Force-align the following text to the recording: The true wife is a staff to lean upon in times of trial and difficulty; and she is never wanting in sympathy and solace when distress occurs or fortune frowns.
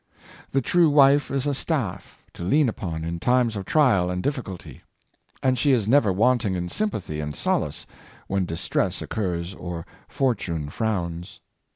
The 0.49 0.63
true 0.63 0.89
wife 0.89 1.29
is 1.29 1.45
a 1.45 1.53
staff 1.53 2.23
to 2.33 2.41
lean 2.43 2.69
upon 2.69 3.03
in 3.03 3.19
times 3.19 3.55
of 3.55 3.65
trial 3.65 4.09
and 4.09 4.23
difficulty; 4.23 4.81
and 5.43 5.59
she 5.59 5.73
is 5.73 5.87
never 5.87 6.11
wanting 6.11 6.55
in 6.55 6.69
sympathy 6.69 7.19
and 7.19 7.35
solace 7.35 7.85
when 8.25 8.45
distress 8.45 9.03
occurs 9.03 9.53
or 9.53 9.85
fortune 10.09 10.69
frowns. 10.69 11.39